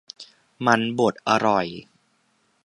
[0.65, 1.65] มันบดอร่อย